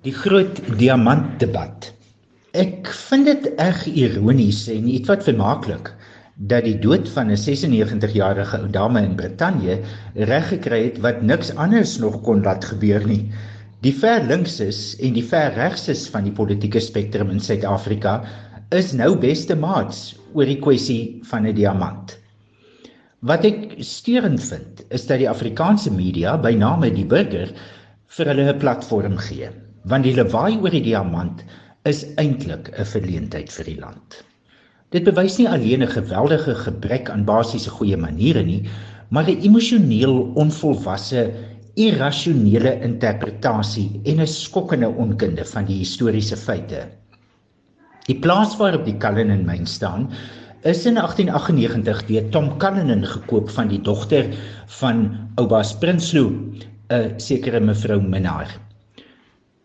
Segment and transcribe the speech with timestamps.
[0.00, 1.90] Die groot diamantdebat.
[2.56, 5.90] Ek vind dit reg ironies en ietwat vermaaklik
[6.52, 9.76] dat die dood van 'n 96-jarige ou dame in Brittanje
[10.32, 13.28] reg gekry het wat niks anders nog kon laat gebeur nie.
[13.84, 18.24] Die ver linkses en die ver regses van die politieke spektrum in Suid-Afrika
[18.72, 22.16] is nou beste maats oor die kwessie van 'n diamant.
[23.20, 27.52] Wat ek steurend vind, is dat die Afrikaanse media, by name die burger,
[28.06, 29.50] vir hulle 'n platform gee
[29.84, 31.44] want die lawaai oor die diamant
[31.88, 34.24] is eintlik 'n verleentheid vir die land.
[34.90, 38.68] Dit bewys nie alleen 'n geweldige gebrek aan basiese goeie maniere nie,
[39.10, 41.30] maar 'n emosioneel onvolwasse,
[41.76, 46.88] irrasionele interpretasie en 'n skokkende onkunde van die historiese feite.
[48.06, 50.10] Die plaas waarop die Cullinan myn staan,
[50.62, 54.26] is in 1898 deur Tom Cullinan gekoop van die dogter
[54.66, 56.30] van Oubaas Prinsloo,
[56.90, 58.69] 'n sekere mevrou Minnar.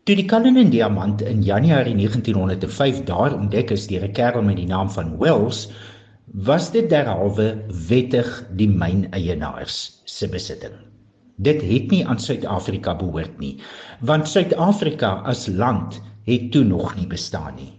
[0.05, 4.67] Toe die Cullinan diamant in Januarie 1905 daar ontdek is deur 'n kerel met die
[4.69, 5.61] naam van Wells,
[6.49, 7.47] was dit derhalwe
[7.87, 8.29] wettig
[8.59, 10.75] die myneienaars se besitting.
[11.47, 13.57] Dit het nie aan Suid-Afrika behoort nie,
[13.99, 15.97] want Suid-Afrika as land
[16.29, 17.73] het toe nog nie bestaan nie.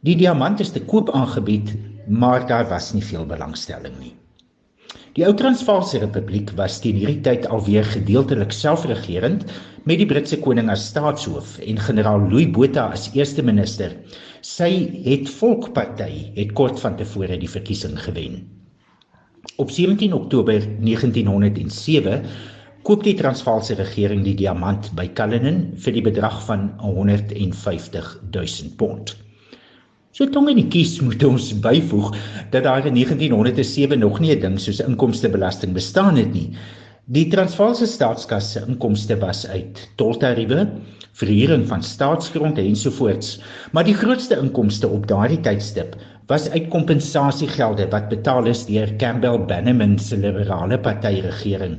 [0.00, 1.76] Die diamant is te koop aangebied,
[2.08, 4.14] maar daar was nie veel belangstelling nie.
[5.18, 9.48] Die ou Transvaalse Republiek was teen hierdie tyd alweer gedeeltelik selfregerend
[9.90, 13.96] met die Britse koning as staatshoof en generaal Louis Botha as eerste minister.
[14.46, 14.70] Sy
[15.08, 18.44] het Volkparty het kort van tevore die verkiesing gewen.
[19.58, 22.22] Op 17 Oktober 1907
[22.86, 29.18] koop die Transvaalse regering die diamant by Cullinan vir die bedrag van 150 000 pond.
[30.18, 32.08] So tong in die kies moet ons byvoeg
[32.50, 36.48] dat daar in 1907 nog nie 'n ding soos inkomstebelasting bestaan het nie.
[37.16, 40.64] Die Transvaalse staatskas se inkomste was uit toltariewe,
[41.20, 43.38] verhuuring van staatsgrond ensovoorts,
[43.72, 45.94] maar die grootste inkomste op daardie tydstip
[46.26, 51.78] was uit kompensasiegelde wat betaal is deur Campbell Bannerman se liberale party regering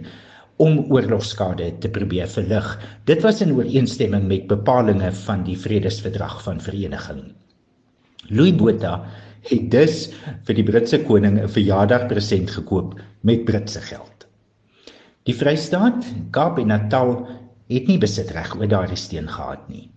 [0.55, 2.71] om oorlogskade te probeer verlig.
[3.03, 7.35] Dit was in ooreenstemming met bepalinge van die Vredesverdrag van Vereniging.
[8.27, 9.05] Louis Botha
[9.49, 10.09] het dus
[10.45, 14.27] vir die Britse koning 'n verjaardagpresent gekoop met Britse geld.
[15.23, 17.27] Die Vrystaat, Kaap en Natal
[17.69, 19.89] het nie besitreg oor daardie steen gehad nie.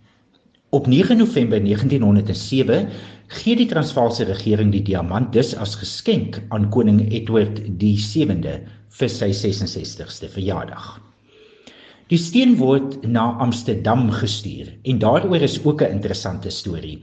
[0.71, 2.89] Op 9 November 1907
[3.27, 8.61] gee die Transvaalse regering die diamant dus as geskenk aan koning Edward die 7de
[8.99, 11.01] vir sy 66ste verjaardag.
[12.09, 17.03] Die steen word na Amsterdam gestuur en daaroor is ook 'n interessante storie.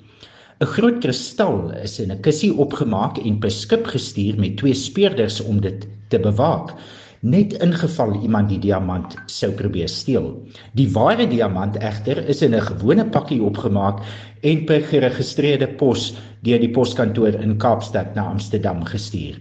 [0.59, 5.37] 'n Groot kristal is in 'n kussie opgemaak en per skip gestuur met twee speurders
[5.41, 6.73] om dit te bewaak.
[7.21, 10.27] Net ingeval iemand die diamant sou probeer steel.
[10.75, 14.03] Die ware diamant egter is in 'n gewone pakkie opgemaak
[14.43, 16.11] en per geregistreerde pos
[16.43, 19.39] deur die poskantoor in Kaapstad na Amsterdam gestuur.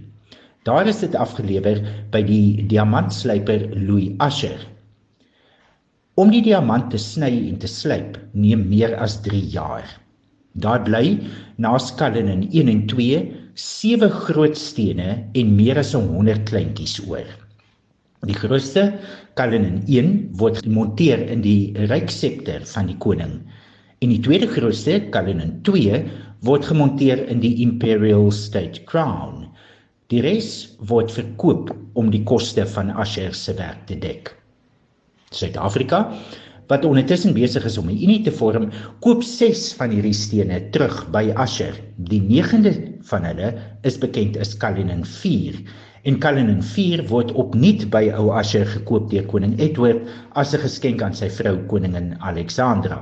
[0.63, 4.67] Daar is dit afgelewer by die diamantslyper Louis Asher.
[6.15, 9.99] Om die diamant te sny en te slyp neem meer as 3 jaar.
[10.59, 11.19] Daar bly
[11.63, 13.21] na skallen in 1 en 2
[13.59, 17.27] sewe groot stene en meer as 100 kleintjies oor.
[18.27, 18.89] Die grootste
[19.39, 23.37] kallen in 1 word gemonteer in die ryksepter van die koning
[24.03, 26.03] en die tweede grootste kallen in 2
[26.47, 29.47] word gemonteer in die imperial state crown.
[30.11, 34.33] Die res word verkoop om die koste van Asher se werk te dek.
[35.35, 36.07] Suid-Afrika
[36.69, 38.69] wat ondertussen besig is om 'n unie te vorm,
[39.01, 41.75] koop 6 van hierdie stene terug by Asher.
[41.97, 42.73] Die 9de
[43.11, 45.55] van hulle is bekend as Cullinan 4
[46.05, 51.03] en Cullinan 4 word opnuut by ou Asher gekoop deur koning Edward as 'n geskenk
[51.03, 53.01] aan sy vrou koningin Alexandra.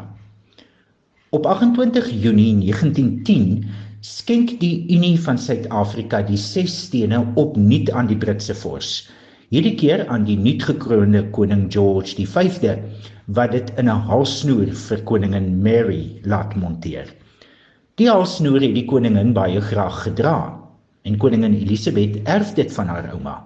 [1.30, 3.66] Op 28 Junie 1910
[4.00, 9.08] skenk die Unie van Suid-Afrika die 6 stene opnuut aan die Britse vors.
[9.46, 12.72] Hierdie keer aan die nuutgekroonde koning George die 5de
[13.36, 17.06] wat dit in 'n halsnoer vir koningin Mary laat monteer.
[17.94, 20.58] Die halsnoer het die koningin baie graag gedra
[21.04, 23.36] en koningin Elisabeth erf dit van haar ouma.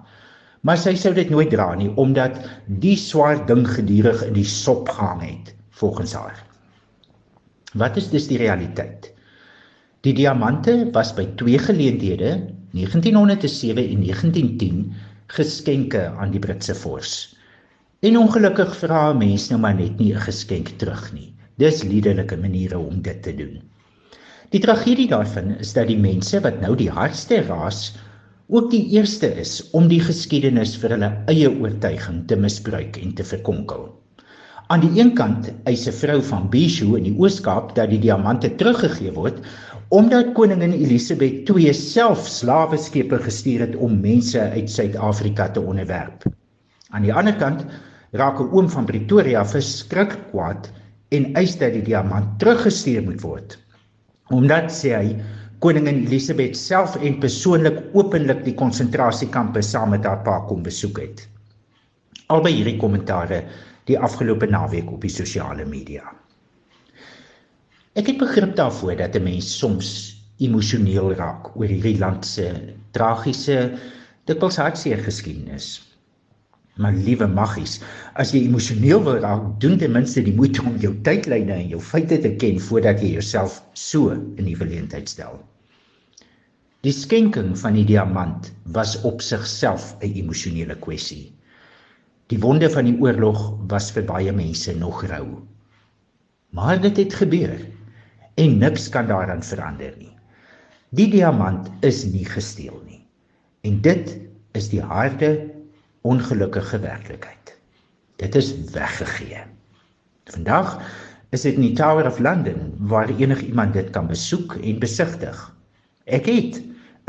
[0.61, 2.49] Maar sy sou dit nooit dra nie omdat
[2.81, 6.43] die swaar ding gedurig in die sop gehang het volgens haar.
[7.73, 9.13] Wat is dus die realiteit?
[10.01, 14.93] Die diamante was by twee geleenthede, 1907 en 1910,
[15.31, 17.11] geskenke aan die Britse vors.
[18.03, 21.33] En ongelukkig vra 'n mens nou maar net nie 'n geskenk terug nie.
[21.57, 23.61] Dis liderlike maniere om dit te doen.
[24.49, 27.93] Die tragedie daarvan is dat die mense wat nou die hardste raas
[28.47, 33.23] ook die eerste is om die geskiedenis vir hulle eie oortuiging te misbruik en te
[33.23, 33.85] verkonkel.
[34.67, 38.55] Aan die een kant eis 'n vrou van Bishu in die Oos-Kaap dat die diamante
[38.55, 39.39] teruggegee word
[39.91, 46.23] omdat koningin Elisabeth II self slawe skepe gestuur het om mense uit Suid-Afrika te onderwerp.
[46.95, 47.65] Aan die ander kant
[48.15, 50.71] raak 'n oom van Pretoria verskrik kwaad
[51.11, 53.57] en eis dat die diamant teruggestuur moet word.
[54.31, 55.19] Omdat sê hy
[55.59, 61.27] koningin Elisabeth self en persoonlik openlik die konsentrasiekampe saam met haar pa kom besoek het.
[62.27, 63.43] Albei hierdie kommentare
[63.85, 66.20] die afgelope naweek op die sosiale media.
[67.91, 69.87] Ek het begrip daarvoor dat 'n mens soms
[70.39, 72.45] emosioneel raak oor hierdie land se
[72.95, 73.77] tragiese
[74.25, 75.81] dikwels hartseer geskiedenis.
[76.79, 77.81] Maar liewe maggies,
[78.15, 81.81] as jy emosioneel wil raak, doen ten minste die moeite om jou tydlyne en jou
[81.81, 85.43] feite te ken voordat jy jouself so in die verleentheid stel.
[86.87, 91.33] Die skenking van die diamant was op sigself 'n emosionele kwessie.
[92.27, 95.43] Die wonde van die oorlog was vir baie mense nog rou.
[96.49, 97.59] Maar dit het gebeur
[98.41, 100.13] en niks kan daaraan verander nie.
[100.97, 102.99] Die diamant is nie gesteel nie.
[103.67, 104.15] En dit
[104.57, 105.29] is die harde
[106.07, 107.53] ongelukkige werklikheid.
[108.21, 109.45] Dit is weggegee.
[110.33, 110.79] Vandag
[111.31, 115.37] is dit in die Tower of London waar enigiemand dit kan besoek en besigtig.
[116.09, 116.59] Ek het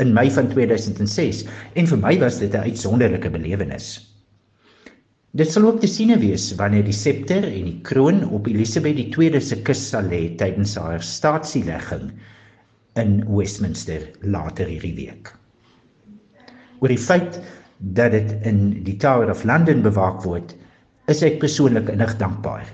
[0.01, 1.43] in Mei van 2006
[1.73, 4.12] en vir my was dit 'n uitsonderlike belewenis.
[5.33, 9.39] Dit sal ook te siene wees wanneer die septer en die kroon op Elisabeth II
[9.41, 12.11] se kus sal lê tydens haar staatsielegging
[13.01, 15.31] in Westminster later hierdie week.
[16.83, 17.39] Oor die feit
[17.97, 20.53] dat dit in die Tower of London bewaak word,
[21.09, 22.69] is ek persoonlik innig dankbaar.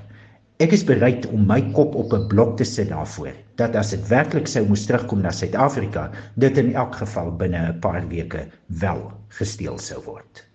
[0.60, 4.04] Ek is bereid om my kop op 'n blok te sit daarvoor dat as dit
[4.12, 9.14] werklik sou moes terugkom na Suid-Afrika, dit in elk geval binne 'n paar weke wel
[9.40, 10.49] gesteel sou word.